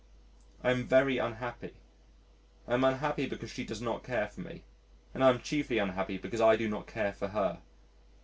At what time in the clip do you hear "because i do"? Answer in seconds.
6.17-6.67